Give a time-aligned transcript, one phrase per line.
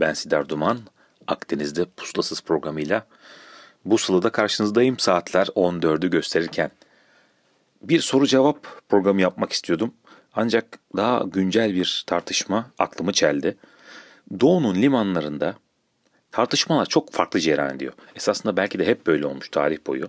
[0.00, 0.78] Ben Sidar Duman.
[1.26, 3.06] Akdeniz'de Pusulasız programıyla
[3.84, 6.70] bu sılada karşınızdayım saatler 14'ü gösterirken.
[7.82, 9.94] Bir soru cevap programı yapmak istiyordum.
[10.34, 13.56] Ancak daha güncel bir tartışma aklımı çeldi.
[14.40, 15.54] Doğu'nun limanlarında
[16.32, 17.92] tartışmalar çok farklı cereyan ediyor.
[18.14, 20.08] Esasında belki de hep böyle olmuş tarih boyu.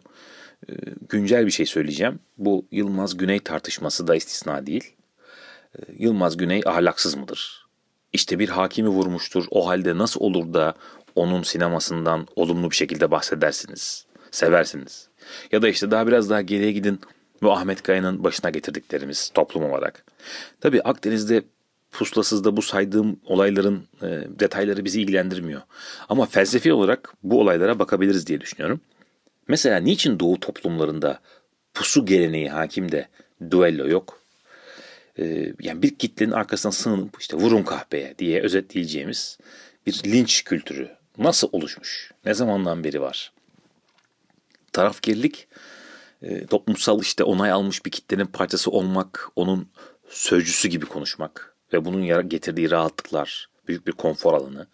[0.70, 0.74] Ee,
[1.10, 2.20] güncel bir şey söyleyeceğim.
[2.38, 4.94] Bu Yılmaz Güney tartışması da istisna değil.
[5.76, 7.59] Ee, Yılmaz Güney ahlaksız mıdır?
[8.14, 9.46] İşte bir hakimi vurmuştur.
[9.52, 10.74] O halde nasıl olur da
[11.16, 15.10] onun sinemasından olumlu bir şekilde bahsedersiniz, seversiniz.
[15.52, 17.00] Ya da işte daha biraz daha geriye gidin
[17.44, 20.06] ve Ahmet Kaya'nın başına getirdiklerimiz toplum olarak.
[20.62, 21.44] Tabii Akdeniz'de
[21.92, 24.08] pusulasızda bu saydığım olayların e,
[24.40, 25.62] detayları bizi ilgilendirmiyor.
[26.10, 28.82] Ama felsefi olarak bu olaylara bakabiliriz diye düşünüyorum.
[29.48, 31.20] Mesela niçin Doğu toplumlarında
[31.74, 33.08] pusu geleneği hakim de
[33.52, 34.20] duello yok?
[35.20, 39.38] Ee, yani bir kitlenin arkasına sığınıp işte vurun kahpeye diye özetleyeceğimiz
[39.86, 42.12] bir linç kültürü nasıl oluşmuş?
[42.26, 43.32] Ne zamandan beri var?
[44.74, 45.48] Tarafkirlik
[46.22, 49.70] e, toplumsal işte onay almış bir kitlenin parçası olmak, onun
[50.10, 54.68] sözcüsü gibi konuşmak ve bunun getirdiği rahatlıklar, büyük bir konfor alanı.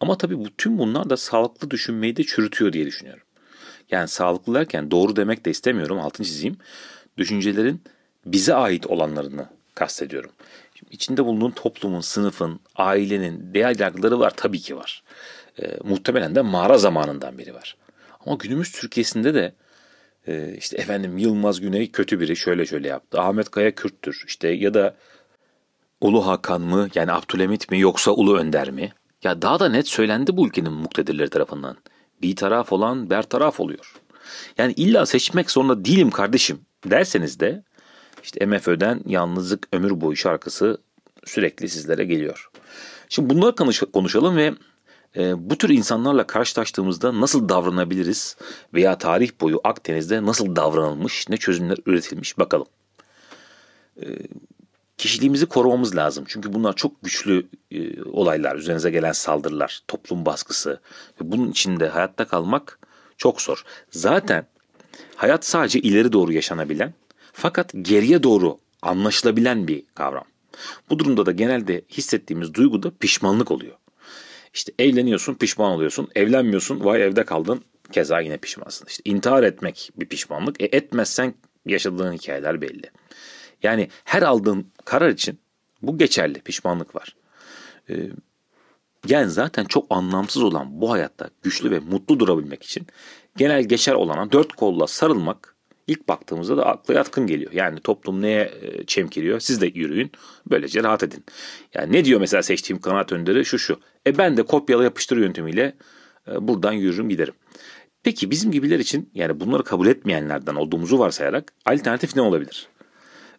[0.00, 3.22] Ama tabii bu, tüm bunlar da sağlıklı düşünmeyi de çürütüyor diye düşünüyorum.
[3.90, 6.56] Yani sağlıklı derken doğru demek de istemiyorum altını çizeyim.
[7.18, 7.82] Düşüncelerin
[8.26, 10.30] bize ait olanlarını kastediyorum.
[10.74, 15.02] Şimdi içinde bulunduğun toplumun, sınıfın, ailenin değer yargıları var tabii ki var.
[15.62, 17.76] E, muhtemelen de mağara zamanından beri var.
[18.26, 19.54] Ama günümüz Türkiye'sinde de
[20.26, 23.20] e, işte efendim Yılmaz Güney kötü biri şöyle şöyle yaptı.
[23.20, 24.94] Ahmet Kaya Kürttür işte ya da
[26.00, 28.92] Ulu Hakan mı yani Abdülhamit mi yoksa Ulu Önder mi?
[29.22, 31.76] Ya daha da net söylendi bu ülkenin muktedirleri tarafından
[32.22, 33.92] bir taraf olan bertaraf oluyor.
[34.58, 37.62] Yani illa seçmek zorunda değilim kardeşim derseniz de
[38.24, 40.78] işte MFÖ'den Yalnızlık Ömür Boyu şarkısı
[41.24, 42.50] sürekli sizlere geliyor.
[43.08, 43.54] Şimdi bunları
[43.92, 44.54] konuşalım ve
[45.16, 48.36] e, bu tür insanlarla karşılaştığımızda nasıl davranabiliriz
[48.74, 52.66] veya tarih boyu Akdeniz'de nasıl davranılmış, ne çözümler üretilmiş bakalım.
[54.02, 54.06] E,
[54.98, 56.24] kişiliğimizi korumamız lazım.
[56.28, 60.80] Çünkü bunlar çok güçlü e, olaylar, üzerinize gelen saldırılar, toplum baskısı
[61.20, 62.78] ve bunun içinde hayatta kalmak
[63.16, 63.64] çok zor.
[63.90, 64.46] Zaten
[65.16, 66.94] hayat sadece ileri doğru yaşanabilen
[67.34, 70.24] fakat geriye doğru anlaşılabilen bir kavram.
[70.90, 73.76] Bu durumda da genelde hissettiğimiz duygu da pişmanlık oluyor.
[74.54, 78.86] İşte evleniyorsun pişman oluyorsun, evlenmiyorsun vay evde kaldın keza yine pişmansın.
[78.86, 81.34] İşte intihar etmek bir pişmanlık, e etmezsen
[81.66, 82.90] yaşadığın hikayeler belli.
[83.62, 85.38] Yani her aldığın karar için
[85.82, 87.16] bu geçerli pişmanlık var.
[87.90, 87.94] Ee,
[89.08, 92.86] yani zaten çok anlamsız olan bu hayatta güçlü ve mutlu durabilmek için
[93.36, 95.53] genel geçer olana dört kolla sarılmak
[95.86, 97.52] ilk baktığımızda da akla yatkın geliyor.
[97.52, 100.12] Yani toplum neye e, çemkiriyor siz de yürüyün
[100.50, 101.24] böylece rahat edin.
[101.74, 103.80] Yani ne diyor mesela seçtiğim kanaat önderi şu şu.
[104.06, 105.74] E ben de kopyala yapıştır yöntemiyle
[106.28, 107.34] e, buradan yürürüm giderim.
[108.02, 112.68] Peki bizim gibiler için yani bunları kabul etmeyenlerden olduğumuzu varsayarak alternatif ne olabilir?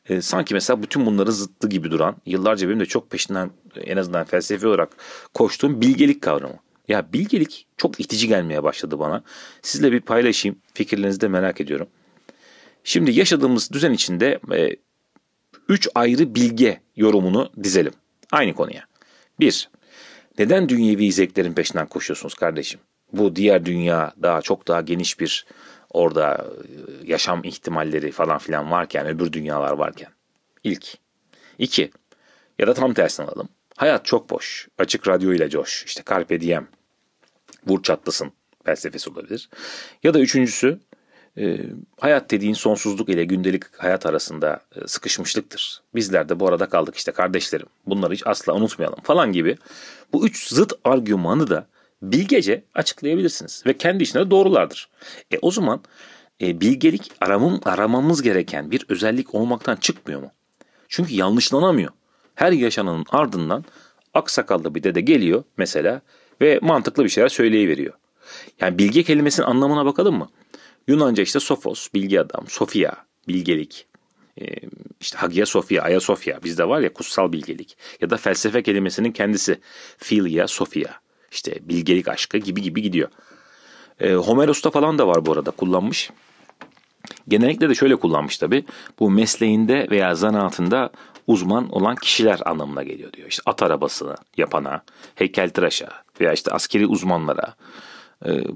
[0.10, 4.24] E, sanki mesela bütün bunları zıttı gibi duran, yıllarca benim de çok peşinden en azından
[4.24, 4.90] felsefi olarak
[5.34, 6.56] koştuğum bilgelik kavramı.
[6.88, 9.24] Ya bilgelik çok itici gelmeye başladı bana.
[9.62, 11.88] Sizle bir paylaşayım, fikirlerinizi de merak ediyorum.
[12.88, 14.76] Şimdi yaşadığımız düzen içinde e,
[15.70, 17.94] üç ayrı bilge yorumunu dizelim.
[18.32, 18.86] Aynı konuya.
[19.40, 19.70] Bir,
[20.40, 22.80] neden dünyevi zevklerin peşinden koşuyorsunuz kardeşim?
[23.14, 25.46] Bu diğer dünya daha çok daha geniş bir
[25.90, 26.72] orada e,
[27.12, 30.10] yaşam ihtimalleri falan filan varken, öbür dünyalar varken.
[30.64, 30.98] İlk.
[31.60, 31.92] İki.
[32.60, 33.50] Ya da tam tersini alalım.
[33.78, 34.68] Hayat çok boş.
[34.78, 35.84] Açık radyo ile coş.
[35.86, 36.68] İşte carpe diem.
[37.68, 38.32] Vur çatlasın
[38.66, 39.50] felsefesi olabilir.
[40.04, 40.80] Ya da üçüncüsü
[41.38, 41.60] e,
[42.00, 45.82] hayat dediğin sonsuzluk ile gündelik hayat arasında e, sıkışmışlıktır.
[45.96, 47.68] Bizler de bu arada kaldık işte kardeşlerim.
[47.86, 49.58] Bunları hiç asla unutmayalım falan gibi.
[50.14, 51.68] Bu üç zıt argümanı da
[52.02, 54.90] bilgece açıklayabilirsiniz ve kendi içinde doğrulardır.
[55.32, 55.82] E o zaman
[56.42, 60.32] e, bilgelik aramam, aramamız gereken bir özellik olmaktan çıkmıyor mu?
[60.90, 61.92] Çünkü yanlışlanamıyor.
[62.36, 63.66] Her yaşananın ardından
[64.14, 66.02] aksakallı bir dede geliyor mesela
[66.42, 67.94] ve mantıklı bir şeyler söyleyiveriyor.
[68.62, 70.30] Yani bilge kelimesinin anlamına bakalım mı?
[70.88, 72.92] Yunanca işte sofos, bilgi adam, sofia,
[73.28, 73.88] bilgelik,
[74.42, 74.46] e,
[75.00, 79.60] işte Hagia Sophia, Ayasofya bizde var ya kutsal bilgelik ya da felsefe kelimesinin kendisi
[79.98, 80.92] philia, Sophia
[81.32, 83.10] işte bilgelik aşkı gibi gibi gidiyor.
[84.00, 86.12] E, Homeros'ta falan da var bu arada kullanmış.
[87.28, 88.66] Genellikle de şöyle kullanmış tabi.
[89.00, 90.90] Bu mesleğinde veya zanaatında
[91.28, 93.28] uzman olan kişiler anlamına geliyor diyor.
[93.30, 94.84] İşte at arabasını yapana,
[95.16, 95.90] heykeltıraşa
[96.22, 97.56] veya işte askeri uzmanlara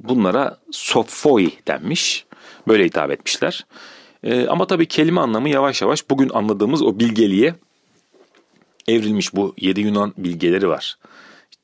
[0.04, 2.26] bunlara sofoi denmiş.
[2.68, 3.66] Böyle hitap etmişler.
[4.24, 7.56] E, ama tabii kelime anlamı yavaş yavaş bugün anladığımız o bilgeliğe
[8.88, 9.36] evrilmiş.
[9.36, 10.98] Bu yedi Yunan bilgeleri var.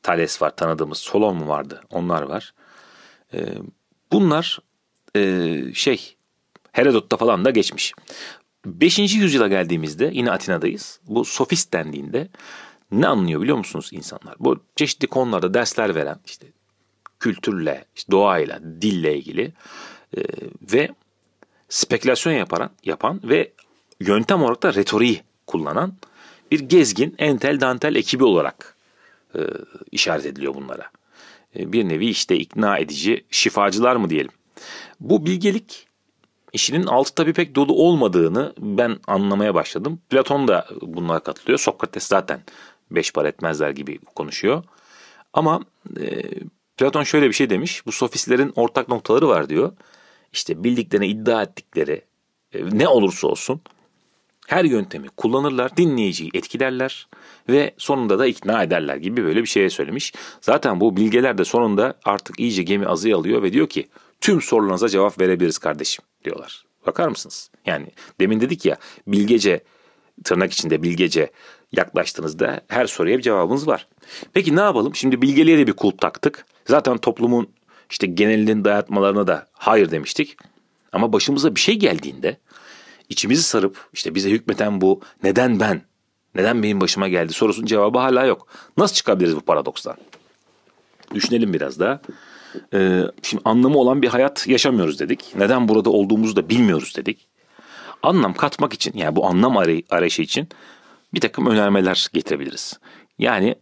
[0.03, 0.97] Thales var tanıdığımız.
[0.97, 1.81] Solon mu vardı?
[1.89, 2.53] Onlar var.
[3.33, 3.39] E,
[4.11, 4.59] bunlar
[5.73, 6.15] şey
[6.71, 7.93] Herodot'ta falan da geçmiş.
[8.65, 8.99] 5.
[8.99, 10.99] yüzyıla geldiğimizde yine Atina'dayız.
[11.07, 12.27] Bu sofist dendiğinde
[12.91, 14.35] ne anlıyor biliyor musunuz insanlar?
[14.39, 16.47] Bu çeşitli konularda dersler veren işte
[17.25, 19.53] kültürle, işte doğayla, dille ilgili
[20.17, 20.21] e,
[20.73, 20.89] ve
[21.69, 23.51] spekülasyon yapan, yapan ve
[23.99, 25.93] yöntem olarak da retoriği kullanan
[26.51, 28.75] bir gezgin entel dantel ekibi olarak
[29.35, 29.39] e,
[29.91, 30.89] işaret ediliyor bunlara.
[31.55, 34.31] E, bir nevi işte ikna edici şifacılar mı diyelim.
[34.99, 35.87] Bu bilgelik
[36.53, 40.01] işinin altı tabii pek dolu olmadığını ben anlamaya başladım.
[40.09, 41.59] Platon da bunlara katılıyor.
[41.59, 42.41] Sokrates zaten
[42.91, 44.63] beş par etmezler gibi konuşuyor.
[45.33, 45.61] Ama
[45.99, 46.23] e,
[46.77, 47.85] Platon şöyle bir şey demiş.
[47.85, 49.73] Bu sofistlerin ortak noktaları var diyor.
[50.33, 52.01] İşte bildiklerini iddia ettikleri
[52.53, 53.61] e, ne olursa olsun
[54.47, 57.07] her yöntemi kullanırlar, dinleyiciyi etkilerler
[57.49, 60.13] ve sonunda da ikna ederler gibi böyle bir şeye söylemiş.
[60.41, 63.87] Zaten bu bilgeler de sonunda artık iyice gemi azıya alıyor ve diyor ki
[64.21, 66.65] tüm sorularınıza cevap verebiliriz kardeşim diyorlar.
[66.87, 67.51] Bakar mısınız?
[67.65, 67.87] Yani
[68.19, 68.77] demin dedik ya
[69.07, 69.63] bilgece
[70.23, 71.31] tırnak içinde bilgece
[71.71, 73.87] yaklaştığınızda her soruya bir cevabınız var.
[74.33, 74.95] Peki ne yapalım?
[74.95, 76.45] Şimdi bilgeliğe de bir kulp taktık.
[76.65, 77.47] Zaten toplumun
[77.89, 80.37] işte genelinin dayatmalarına da hayır demiştik.
[80.91, 82.37] Ama başımıza bir şey geldiğinde
[83.09, 85.81] içimizi sarıp işte bize hükmeten bu neden ben,
[86.35, 88.47] neden benim başıma geldi sorusunun cevabı hala yok.
[88.77, 89.95] Nasıl çıkabiliriz bu paradokstan?
[91.13, 92.01] Düşünelim biraz daha.
[92.73, 95.33] Ee, şimdi anlamı olan bir hayat yaşamıyoruz dedik.
[95.35, 97.27] Neden burada olduğumuzu da bilmiyoruz dedik.
[98.03, 100.47] Anlam katmak için yani bu anlam aray- arayışı için
[101.13, 102.79] bir takım önermeler getirebiliriz.
[103.19, 103.55] Yani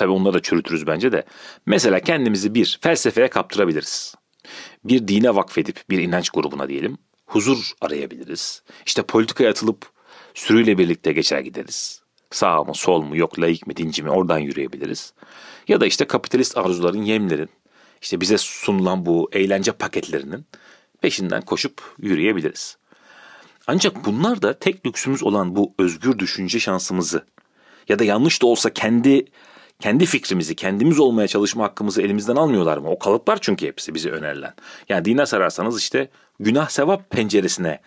[0.00, 1.24] tabii onları da çürütürüz bence de.
[1.66, 4.14] Mesela kendimizi bir felsefeye kaptırabiliriz.
[4.84, 8.62] Bir dine vakfedip bir inanç grubuna diyelim huzur arayabiliriz.
[8.86, 9.90] İşte politikaya atılıp
[10.34, 12.02] sürüyle birlikte geçer gideriz.
[12.30, 15.12] Sağ mı sol mu yok laik mi dinci mi oradan yürüyebiliriz.
[15.68, 17.48] Ya da işte kapitalist arzuların yemlerin
[18.02, 20.46] işte bize sunulan bu eğlence paketlerinin
[21.00, 22.76] peşinden koşup yürüyebiliriz.
[23.66, 27.24] Ancak bunlar da tek lüksümüz olan bu özgür düşünce şansımızı
[27.88, 29.24] ya da yanlış da olsa kendi
[29.80, 32.90] kendi fikrimizi, kendimiz olmaya çalışma hakkımızı elimizden almıyorlar mı?
[32.90, 34.54] O kalıplar çünkü hepsi bize önerilen.
[34.88, 36.10] Yani dine sararsanız işte
[36.40, 37.80] günah sevap penceresine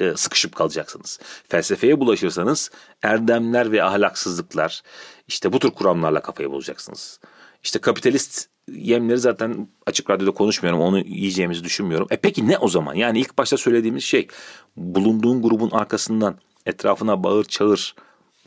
[0.00, 1.20] e, sıkışıp kalacaksınız.
[1.48, 2.70] Felsefeye bulaşırsanız
[3.02, 4.82] erdemler ve ahlaksızlıklar
[5.28, 7.20] işte bu tür kuramlarla kafayı bulacaksınız.
[7.62, 10.80] İşte kapitalist yemleri zaten açık radyoda konuşmuyorum.
[10.80, 12.06] Onu yiyeceğimizi düşünmüyorum.
[12.10, 12.94] E peki ne o zaman?
[12.94, 14.28] Yani ilk başta söylediğimiz şey
[14.76, 17.94] bulunduğun grubun arkasından etrafına bağır çağır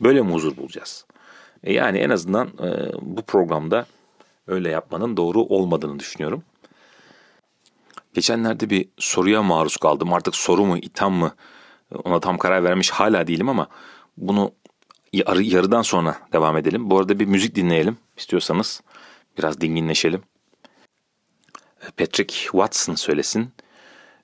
[0.00, 1.04] böyle mi huzur bulacağız?
[1.64, 3.86] E yani en azından e, bu programda
[4.46, 6.42] öyle yapmanın doğru olmadığını düşünüyorum.
[8.14, 10.12] Geçenlerde bir soruya maruz kaldım.
[10.12, 11.34] Artık soru mu, itham mı
[12.04, 13.68] ona tam karar vermiş hala değilim ama
[14.16, 14.52] bunu
[15.12, 16.90] yarı, yarıdan sonra devam edelim.
[16.90, 18.82] Bu arada bir müzik dinleyelim istiyorsanız.
[19.38, 20.22] Biraz dinginleşelim.
[21.96, 23.52] Patrick Watson söylesin.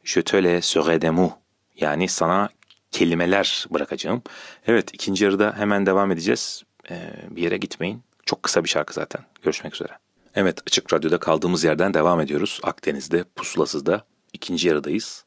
[0.05, 1.35] Je te le serai des mots.
[1.77, 2.49] Yani sana
[2.91, 4.23] kelimeler bırakacağım.
[4.67, 6.63] Evet ikinci yarıda hemen devam edeceğiz.
[6.91, 8.03] Ee, bir yere gitmeyin.
[8.27, 9.25] Çok kısa bir şarkı zaten.
[9.43, 9.99] Görüşmek üzere.
[10.35, 12.61] Evet Açık Radyo'da kaldığımız yerden devam ediyoruz.
[12.63, 15.25] Akdeniz'de, Pusulasız'da ikinci yarıdayız.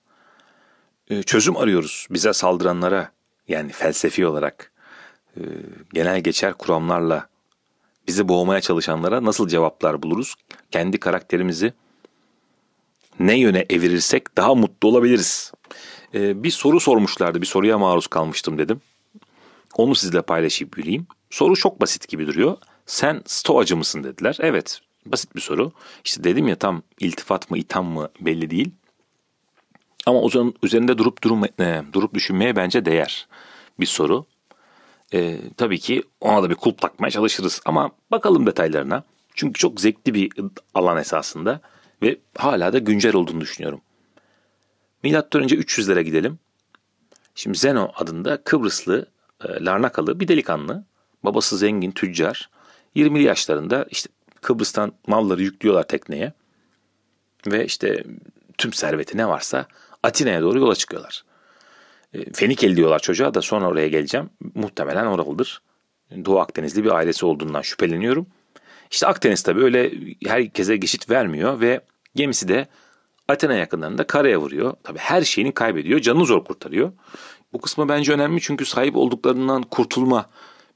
[1.10, 3.12] Ee, çözüm arıyoruz bize saldıranlara
[3.48, 4.72] yani felsefi olarak
[5.38, 5.42] e,
[5.94, 7.28] genel geçer kuramlarla
[8.08, 10.36] bizi boğmaya çalışanlara nasıl cevaplar buluruz?
[10.72, 11.74] Kendi karakterimizi
[13.20, 15.52] ne yöne evirirsek daha mutlu olabiliriz.
[16.14, 17.42] Ee, bir soru sormuşlardı.
[17.42, 18.82] Bir soruya maruz kalmıştım dedim.
[19.78, 21.08] Onu sizle paylaşıp yürüyeyim.
[21.30, 22.58] Soru çok basit gibi duruyor.
[22.86, 24.38] Sen stoacı mısın dediler.
[24.40, 25.72] Evet basit bir soru.
[26.06, 28.72] İşte dedim ya tam iltifat mı itham mı belli değil.
[30.06, 30.30] Ama o
[30.64, 33.28] üzerinde durup durum, e, durup düşünmeye bence değer
[33.80, 34.26] bir soru.
[35.14, 39.04] E, tabii ki ona da bir kulp takmaya çalışırız ama bakalım detaylarına.
[39.36, 40.32] Çünkü çok zevkli bir
[40.74, 41.62] alan esasında
[42.02, 43.82] ve hala da güncel olduğunu düşünüyorum.
[45.04, 46.40] Milattan önce 300'lere gidelim.
[47.36, 49.06] Şimdi Zeno adında Kıbrıslı,
[49.46, 50.84] e, Larnakalı bir delikanlı.
[51.24, 52.50] Babası zengin, tüccar.
[52.96, 54.10] 20'li yaşlarında işte
[54.42, 56.34] Kıbrıs'tan malları yüklüyorlar tekneye.
[57.48, 58.04] Ve işte
[58.58, 59.68] tüm serveti ne varsa
[60.04, 61.24] Atina'ya doğru yola çıkıyorlar.
[62.14, 64.30] E, Fenikel diyorlar çocuğa da sonra oraya geleceğim.
[64.56, 65.62] Muhtemelen oralıdır.
[66.26, 68.28] Doğu Akdenizli bir ailesi olduğundan şüpheleniyorum.
[68.92, 69.92] İşte Akdeniz tabii öyle
[70.26, 71.82] herkese geçit vermiyor ve
[72.16, 72.68] gemisi de
[73.28, 74.74] Athena yakınlarında karaya vuruyor.
[74.84, 76.00] Tabii her şeyini kaybediyor.
[76.00, 76.92] Canını zor kurtarıyor.
[77.58, 80.30] Bu kısmı bence önemli çünkü sahip olduklarından kurtulma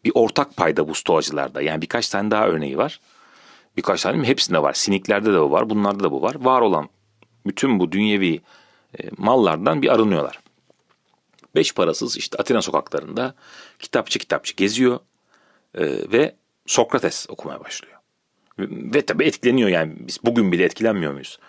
[0.04, 1.62] bir ortak payda bu stoacılarda.
[1.62, 3.00] Yani birkaç tane daha örneği var.
[3.78, 4.28] Birkaç tane mi?
[4.28, 4.74] Hepsinde var.
[4.74, 5.70] Siniklerde de bu var.
[5.70, 6.36] Bunlarda da bu var.
[6.40, 6.90] Var olan
[7.46, 8.42] bütün bu dünyevi
[9.00, 10.40] e, mallardan bir arınıyorlar.
[11.56, 13.36] Beş parasız işte Atina sokaklarında
[13.80, 15.00] kitapçı kitapçı geziyor
[15.76, 16.36] e, ve
[16.66, 17.98] Sokrates okumaya başlıyor.
[18.60, 21.40] Ve, ve tabii etkileniyor yani biz bugün bile etkilenmiyor muyuz?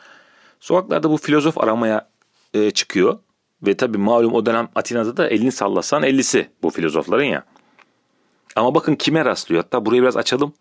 [0.61, 2.11] Sokaklarda bu filozof aramaya
[2.55, 3.19] e, çıkıyor
[3.67, 7.45] ve tabii malum o dönem Atina'da da elini sallasan ellisi bu filozofların ya.
[8.57, 10.53] Ama bakın kime rastlıyor hatta burayı biraz açalım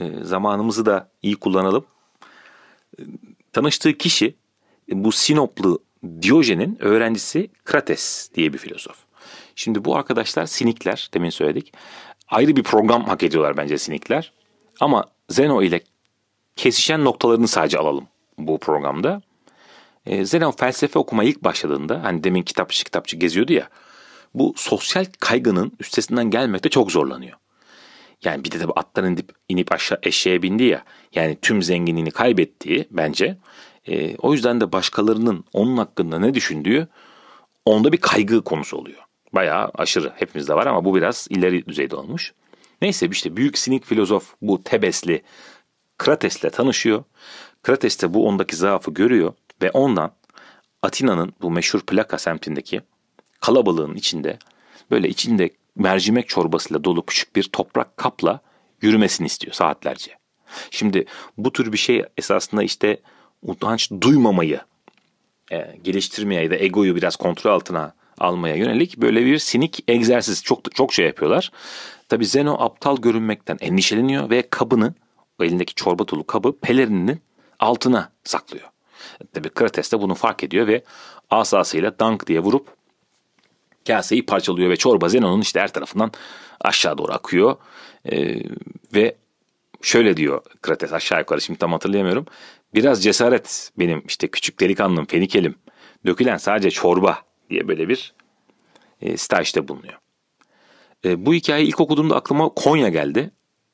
[0.00, 1.84] e, zamanımızı da iyi kullanalım.
[2.98, 3.02] E,
[3.52, 4.34] tanıştığı kişi
[4.92, 5.78] bu Sinoplu
[6.22, 8.96] Diyojen'in öğrencisi Krates diye bir filozof.
[9.54, 11.72] Şimdi bu arkadaşlar sinikler demin söyledik.
[12.28, 14.32] Ayrı bir program hak ediyorlar bence sinikler.
[14.80, 15.80] Ama Zeno ile
[16.56, 19.22] kesişen noktalarını sadece alalım bu programda.
[20.08, 23.68] E, Zeno felsefe okumaya ilk başladığında hani demin kitapçı kitapçı geziyordu ya.
[24.34, 27.38] Bu sosyal kaygının üstesinden gelmekte çok zorlanıyor.
[28.24, 30.82] Yani bir de tabii attan inip, inip aşağı eşeğe bindi ya.
[31.14, 33.38] Yani tüm zenginliğini kaybettiği bence.
[33.88, 36.88] E, o yüzden de başkalarının onun hakkında ne düşündüğü
[37.64, 39.02] onda bir kaygı konusu oluyor.
[39.32, 42.32] Bayağı aşırı hepimizde var ama bu biraz ileri düzeyde olmuş.
[42.82, 45.22] Neyse işte büyük sinik filozof bu Tebesli
[45.98, 47.04] Krates'le tanışıyor.
[47.62, 50.12] Krates de bu ondaki zaafı görüyor ve ondan
[50.82, 52.80] Atina'nın bu meşhur Plaka semtindeki
[53.40, 54.38] kalabalığın içinde
[54.90, 58.40] böyle içinde mercimek çorbasıyla dolu küçük bir toprak kapla
[58.82, 60.18] yürümesini istiyor saatlerce.
[60.70, 61.04] Şimdi
[61.38, 63.00] bu tür bir şey esasında işte
[63.42, 64.60] utanç duymamayı
[65.52, 70.74] e, geliştirmeye ya da egoyu biraz kontrol altına almaya yönelik böyle bir sinik egzersiz çok
[70.74, 71.52] çok şey yapıyorlar.
[72.08, 74.94] Tabi Zeno aptal görünmekten endişeleniyor ve kabını
[75.40, 77.20] elindeki çorba dolu kabı pelerininin
[77.58, 78.68] altına saklıyor.
[79.32, 80.84] Tabi Krates de bunu fark ediyor ve
[81.30, 82.68] asasıyla dank diye vurup
[83.86, 86.12] kaseyi parçalıyor ve çorba Zenon'un işte her tarafından
[86.60, 87.56] aşağı doğru akıyor.
[88.12, 88.40] Ee,
[88.94, 89.16] ve
[89.82, 92.26] şöyle diyor Krates aşağı yukarı şimdi tam hatırlayamıyorum.
[92.74, 95.54] Biraz cesaret benim işte küçük delikanlım Fenikelim.
[96.06, 98.14] Dökülen sadece çorba diye böyle bir
[99.00, 99.98] e, stajda bulunuyor.
[101.04, 103.30] E, bu hikayeyi ilk okuduğumda aklıma Konya geldi.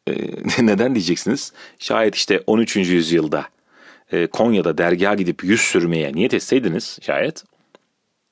[0.08, 0.12] E,
[0.66, 1.52] neden diyeceksiniz?
[1.78, 2.76] Şayet işte 13.
[2.76, 3.53] yüzyılda
[4.14, 7.44] e, Konya'da dergaha gidip yüz sürmeye niyet etseydiniz şayet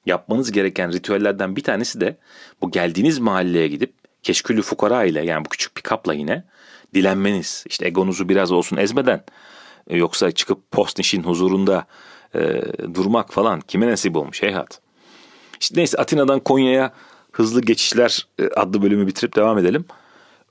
[0.07, 2.17] yapmanız gereken ritüellerden bir tanesi de
[2.63, 6.45] bu geldiğiniz mahalleye gidip keşkülü fukara ile yani bu küçük pikapla yine
[6.95, 7.65] dilenmeniz.
[7.67, 9.25] İşte egonuzu biraz olsun ezmeden
[9.87, 11.87] e, yoksa çıkıp postnişin huzurunda
[12.35, 12.63] e,
[12.95, 14.81] durmak falan kime nasip olmuş heyhat.
[15.61, 16.93] İşte neyse Atina'dan Konya'ya
[17.33, 19.85] hızlı geçişler e, adlı bölümü bitirip devam edelim.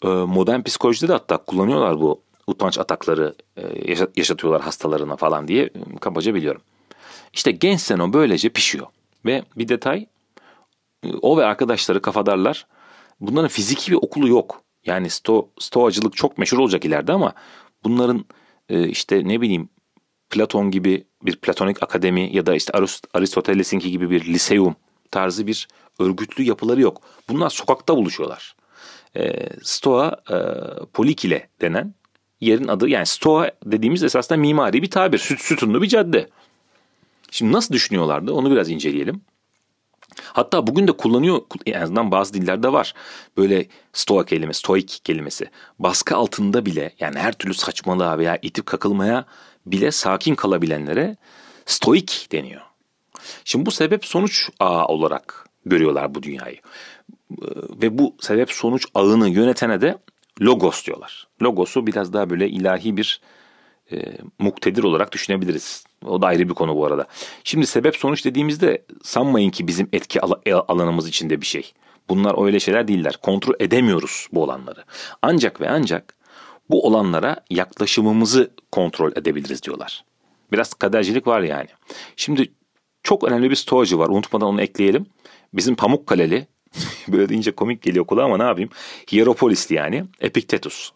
[0.03, 2.21] E, modern psikolojide de hatta kullanıyorlar bu
[2.51, 6.61] utanç atakları e, yaşatıyorlar hastalarına falan diye e, kabaca biliyorum.
[7.33, 8.87] İşte genç Seno böylece pişiyor.
[9.25, 10.05] Ve bir detay
[11.21, 12.67] o ve arkadaşları kafadarlar
[13.19, 14.61] bunların fiziki bir okulu yok.
[14.85, 17.33] Yani sto, stoacılık çok meşhur olacak ileride ama
[17.83, 18.25] bunların
[18.69, 19.69] e, işte ne bileyim
[20.29, 22.73] Platon gibi bir platonik akademi ya da işte
[23.13, 24.75] Aristoteles'inki gibi bir liseum
[25.11, 25.67] tarzı bir
[25.99, 27.01] örgütlü yapıları yok.
[27.29, 28.55] Bunlar sokakta buluşuyorlar.
[29.15, 30.23] E, Stoa
[30.93, 31.93] Polikile denen
[32.41, 35.17] yerin adı yani Stoa dediğimiz esasında mimari bir tabir.
[35.17, 36.29] Süt, sütunlu bir cadde.
[37.31, 39.21] Şimdi nasıl düşünüyorlardı onu biraz inceleyelim.
[40.23, 42.93] Hatta bugün de kullanıyor en azından bazı dillerde var.
[43.37, 45.45] Böyle stoa kelimesi, stoik kelimesi.
[45.79, 49.25] Baskı altında bile yani her türlü saçmalığa veya itip kakılmaya
[49.65, 51.17] bile sakin kalabilenlere
[51.65, 52.61] stoik deniyor.
[53.45, 56.57] Şimdi bu sebep sonuç ağı olarak görüyorlar bu dünyayı.
[57.81, 59.97] Ve bu sebep sonuç ağını yönetene de
[60.41, 61.27] logos diyorlar.
[61.41, 63.21] Logosu biraz daha böyle ilahi bir
[63.91, 65.85] e, muktedir olarak düşünebiliriz.
[66.05, 67.05] O da ayrı bir konu bu arada.
[67.43, 71.73] Şimdi sebep sonuç dediğimizde sanmayın ki bizim etki e, alanımız içinde bir şey.
[72.09, 73.17] Bunlar öyle şeyler değiller.
[73.21, 74.83] Kontrol edemiyoruz bu olanları.
[75.21, 76.15] Ancak ve ancak
[76.69, 80.05] bu olanlara yaklaşımımızı kontrol edebiliriz diyorlar.
[80.51, 81.67] Biraz kadercilik var yani.
[82.15, 82.51] Şimdi
[83.03, 84.09] çok önemli bir stoacı var.
[84.09, 85.05] Unutmadan onu ekleyelim.
[85.53, 86.47] Bizim Pamukkale'li
[87.07, 88.69] böyle deyince komik geliyor kulağa ama ne yapayım?
[89.11, 90.05] Hieropolis'ti yani.
[90.21, 90.91] Epiktetus.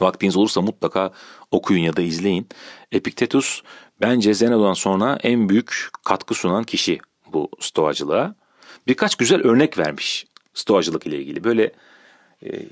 [0.00, 1.12] Vaktiniz olursa mutlaka
[1.50, 2.48] okuyun ya da izleyin.
[2.92, 3.62] Epiktetus
[4.00, 6.98] bence Zenon'dan sonra en büyük katkı sunan kişi
[7.32, 8.34] bu stoacılığa.
[8.86, 11.44] Birkaç güzel örnek vermiş stoacılık ile ilgili.
[11.44, 11.72] Böyle
[12.44, 12.66] e,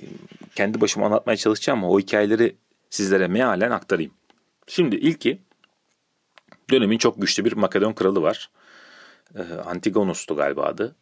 [0.55, 2.57] kendi başıma anlatmaya çalışacağım ama o hikayeleri
[2.91, 4.13] sizlere mealen aktarayım.
[4.67, 5.39] Şimdi ilki
[6.71, 8.51] dönemin çok güçlü bir Makedon kralı var.
[9.35, 10.97] E, Antigonus'tu galiba adı.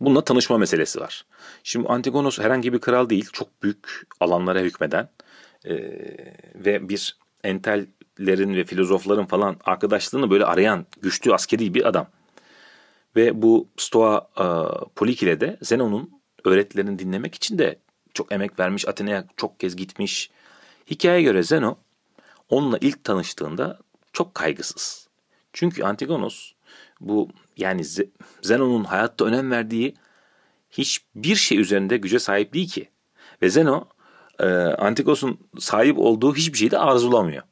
[0.00, 1.24] Bununla tanışma meselesi var.
[1.62, 3.28] Şimdi Antigonos herhangi bir kral değil.
[3.32, 5.08] Çok büyük alanlara hükmeden
[5.64, 5.74] e,
[6.54, 12.06] ve bir entellerin ve filozofların falan arkadaşlığını böyle arayan güçlü askeri bir adam.
[13.16, 14.44] Ve bu Stoa e,
[14.94, 16.10] Polikile de Zenon'un
[16.44, 17.78] öğretilerini dinlemek için de
[18.14, 18.88] çok emek vermiş.
[18.88, 20.30] Atina'ya çok kez gitmiş.
[20.90, 21.78] Hikayeye göre Zeno
[22.48, 23.78] onunla ilk tanıştığında
[24.12, 25.08] çok kaygısız.
[25.52, 26.52] Çünkü Antigonos
[27.00, 27.82] bu yani
[28.42, 29.94] Zenon'un hayatta önem verdiği
[30.70, 32.88] hiçbir şey üzerinde güce sahip değil ki.
[33.42, 33.88] Ve Zeno
[34.38, 37.42] e, Antigos'un sahip olduğu hiçbir şeyi de arzulamıyor.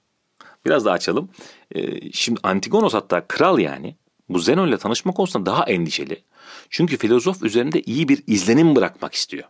[0.66, 1.28] Biraz daha açalım.
[1.74, 3.96] E, şimdi Antigonos hatta kral yani
[4.28, 6.22] bu Zeno ile tanışma konusunda daha endişeli.
[6.70, 9.44] Çünkü filozof üzerinde iyi bir izlenim bırakmak istiyor.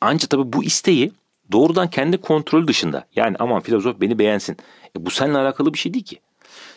[0.00, 1.12] Ancak tabii bu isteği
[1.52, 3.06] doğrudan kendi kontrol dışında.
[3.16, 4.56] Yani aman filozof beni beğensin.
[4.96, 6.20] E, bu seninle alakalı bir şey değil ki.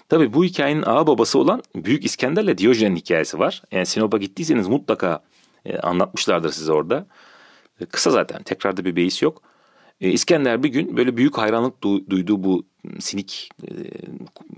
[0.10, 3.62] Tabii bu hikayenin ağa babası olan Büyük İskender'le Diyojen'in hikayesi var.
[3.72, 5.24] Yani Sinop'a gittiyseniz mutlaka
[5.66, 7.08] e, anlatmışlardır size orada.
[7.82, 9.42] E, kısa zaten tekrar da bir beis yok.
[10.02, 12.64] E, İskender bir gün böyle büyük hayranlık du- duyduğu bu
[13.00, 13.70] sinik e,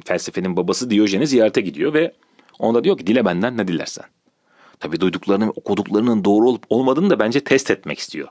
[0.05, 2.13] felsefenin babası Diyojen'i ziyarete gidiyor ve
[2.59, 4.05] onda diyor ki dile benden ne dilersen.
[4.79, 8.27] Tabii duyduklarının okuduklarının doğru olup olmadığını da bence test etmek istiyor.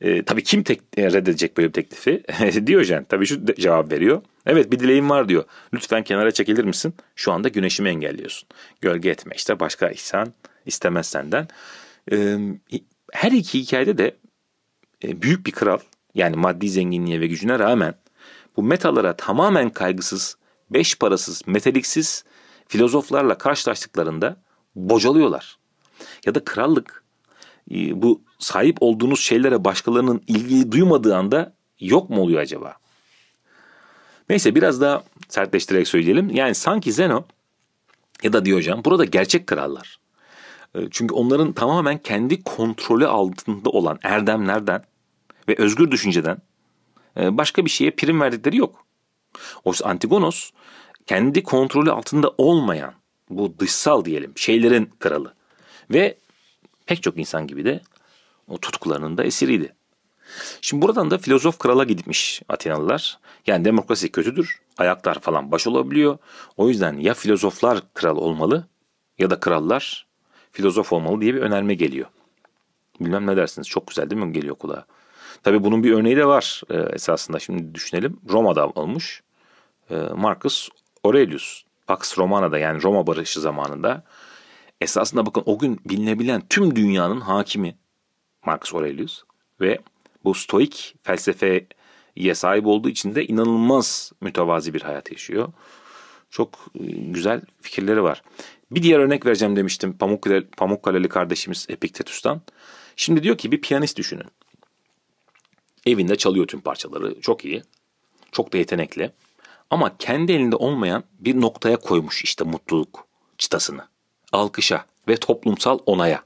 [0.00, 2.22] E, tabii kim tek, e, reddedecek böyle bir teklifi?
[2.66, 4.22] Diyojen tabii şu cevap veriyor.
[4.46, 5.44] Evet bir dileğim var diyor.
[5.74, 6.94] Lütfen kenara çekilir misin?
[7.16, 8.48] Şu anda güneşimi engelliyorsun.
[8.80, 10.32] Gölge etme işte başka ihsan
[10.66, 11.48] istemez senden.
[12.12, 12.38] E,
[13.12, 14.16] her iki hikayede de
[15.04, 15.78] e, büyük bir kral
[16.14, 17.94] yani maddi zenginliğe ve gücüne rağmen
[18.56, 20.36] bu metalara tamamen kaygısız,
[20.70, 22.24] beş parasız, metaliksiz
[22.68, 24.36] filozoflarla karşılaştıklarında
[24.74, 25.58] bocalıyorlar.
[26.26, 27.02] Ya da krallık
[27.70, 32.76] bu sahip olduğunuz şeylere başkalarının ilgi duymadığı anda yok mu oluyor acaba?
[34.28, 36.30] Neyse biraz daha sertleştirerek söyleyelim.
[36.30, 37.24] Yani sanki Zeno
[38.22, 39.98] ya da Diyojen burada gerçek krallar.
[40.74, 44.82] E, çünkü onların tamamen kendi kontrolü altında olan erdemlerden
[45.48, 46.38] ve özgür düşünceden
[47.20, 48.86] e, başka bir şeye prim verdikleri yok.
[49.64, 50.50] Oysa Antigonos
[51.06, 52.94] kendi kontrolü altında olmayan
[53.30, 55.34] bu dışsal diyelim şeylerin kralı.
[55.90, 56.18] Ve
[56.86, 57.80] pek çok insan gibi de
[58.48, 59.74] o tutkularının da esiriydi.
[60.60, 63.18] Şimdi buradan da filozof krala gitmiş Atinalılar.
[63.46, 66.18] Yani demokrasi kötüdür, ayaklar falan baş olabiliyor.
[66.56, 68.66] O yüzden ya filozoflar kral olmalı
[69.18, 70.06] ya da krallar
[70.52, 72.06] filozof olmalı diye bir önerme geliyor.
[73.00, 74.86] Bilmem ne dersiniz çok güzel değil mi geliyor kulağa.
[75.42, 78.20] Tabii bunun bir örneği de var e, esasında şimdi düşünelim.
[78.28, 79.22] Roma'da olmuş
[79.90, 80.68] e, Marcus
[81.04, 81.62] Aurelius.
[81.86, 84.02] Pax Romana'da yani Roma barışı zamanında
[84.80, 87.76] esasında bakın o gün bilinebilen tüm dünyanın hakimi
[88.46, 89.22] Marcus Aurelius
[89.60, 89.78] ve
[90.24, 91.66] bu stoik felsefeye
[92.34, 95.52] sahip olduğu için de inanılmaz mütevazi bir hayat yaşıyor.
[96.30, 98.22] Çok e, güzel fikirleri var.
[98.70, 102.42] Bir diğer örnek vereceğim demiştim Pamukkale, Pamukkale'li kardeşimiz Epiktetus'tan.
[102.96, 104.26] Şimdi diyor ki bir piyanist düşünün.
[105.86, 107.62] Evinde çalıyor tüm parçaları çok iyi.
[108.32, 109.12] Çok da yetenekli.
[109.70, 113.06] Ama kendi elinde olmayan bir noktaya koymuş işte mutluluk
[113.38, 113.88] çıtasını.
[114.36, 116.22] Alkışa ve toplumsal onaya.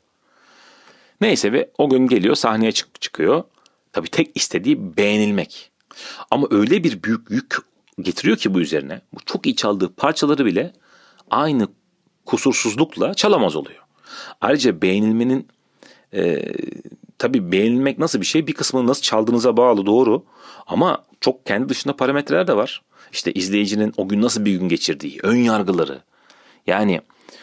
[1.21, 3.45] Neyse ve o gün geliyor sahneye çık çıkıyor.
[3.93, 5.71] Tabii tek istediği beğenilmek.
[6.31, 7.57] Ama öyle bir büyük yük
[8.01, 9.01] getiriyor ki bu üzerine.
[9.13, 10.73] Bu çok iyi çaldığı parçaları bile
[11.31, 11.69] aynı
[12.27, 13.83] kusursuzlukla çalamaz oluyor.
[14.41, 15.49] Ayrıca beğenilmenin
[16.15, 16.53] e,
[17.19, 18.47] tabii beğenilmek nasıl bir şey?
[18.47, 20.25] Bir kısmını nasıl çaldığınıza bağlı doğru.
[20.67, 22.83] Ama çok kendi dışında parametreler de var.
[23.13, 26.03] İşte izleyicinin o gün nasıl bir gün geçirdiği, ön yargıları.
[26.67, 27.01] Yani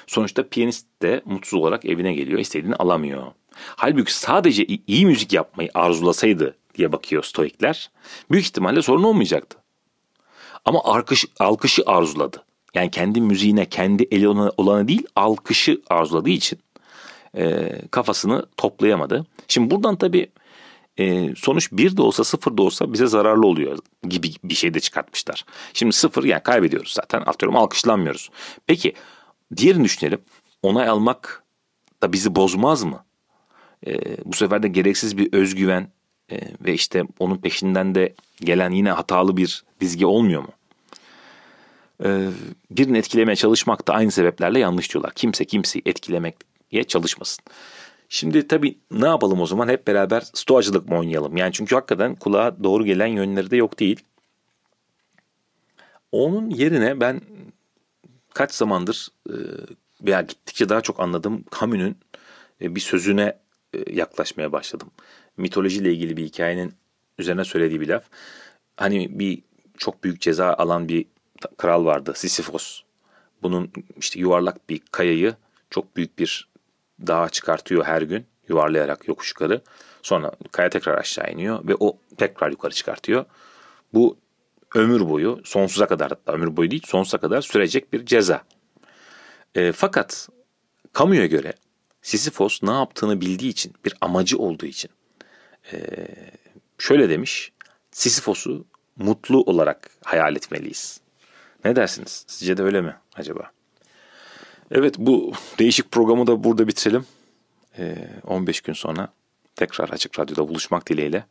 [0.08, 3.24] sonuçta piyanist de mutsuz olarak evine geliyor, istediğini alamıyor.
[3.54, 7.92] Halbuki sadece iyi müzik yapmayı arzulasaydı diye bakıyor stoikler.
[8.32, 9.58] Büyük ihtimalle sorun olmayacaktı.
[10.66, 12.44] Ama alkış, alkışı arzuladı.
[12.74, 16.60] Yani kendi müziğine, kendi eli olanı değil, alkışı arzuladığı için
[17.38, 19.26] e, kafasını toplayamadı.
[19.48, 20.30] Şimdi buradan tabii
[20.98, 24.80] e, sonuç bir de olsa sıfır da olsa bize zararlı oluyor gibi bir şey de
[24.80, 25.46] çıkartmışlar.
[25.74, 28.30] Şimdi sıfır yani kaybediyoruz zaten atıyorum alkışlanmıyoruz.
[28.68, 28.94] Peki
[29.56, 30.20] diğerini düşünelim
[30.64, 31.44] onay almak
[32.04, 33.06] da bizi bozmaz mı?
[33.88, 35.88] E, bu sefer de gereksiz bir özgüven
[36.32, 40.52] e, ve işte onun peşinden de gelen yine hatalı bir dizgi olmuyor mu?
[42.04, 42.30] E,
[42.72, 45.14] birini etkilemeye çalışmak da aynı sebeplerle yanlış diyorlar.
[45.14, 47.46] Kimse kimseyi etkilemeye çalışmasın.
[48.10, 51.38] Şimdi tabii ne yapalım o zaman hep beraber stoacılık mı oynayalım?
[51.38, 54.04] Yani çünkü hakikaten kulağa doğru gelen yönleri de yok değil.
[56.12, 57.22] Onun yerine ben
[58.38, 59.36] kaç zamandır e,
[60.02, 61.96] veya gittikçe daha çok anladım Camus'un
[62.62, 63.40] e, bir sözüne
[63.74, 64.92] e, yaklaşmaya başladım.
[65.38, 66.74] Mitolojiyle ilgili bir hikayenin
[67.18, 68.04] üzerine söylediği bir laf.
[68.78, 69.42] Hani bir
[69.78, 71.06] çok büyük ceza alan bir
[71.58, 72.82] kral vardı Sisyphos.
[73.42, 75.36] Bunun işte yuvarlak bir kayayı
[75.70, 76.50] çok büyük bir
[77.08, 79.62] dağa çıkartıyor her gün yuvarlayarak yokuş yukarı.
[80.02, 83.26] Sonra kaya tekrar aşağı iniyor ve o tekrar yukarı çıkartıyor.
[83.94, 84.18] Bu
[84.76, 88.44] ömür boyu sonsuza kadar hatta ömür boyu değil sonsuza kadar sürecek bir ceza.
[89.56, 90.30] E, fakat
[90.94, 91.54] kamuya göre
[92.02, 94.92] Sisyphos ne yaptığını bildiği için bir amacı olduğu için
[95.74, 95.78] e,
[96.78, 97.52] şöyle demiş
[97.92, 98.66] Sisyphos'u
[98.98, 101.02] mutlu olarak hayal etmeliyiz.
[101.66, 102.26] Ne dersiniz?
[102.28, 103.52] Sizce de öyle mi acaba?
[104.72, 107.06] Evet bu değişik programı da burada bitirelim.
[107.78, 109.14] E, 15 gün sonra
[109.56, 111.26] tekrar Açık Radyo'da buluşmak dileğiyle.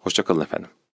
[0.00, 0.70] Hoşçakalın efendim.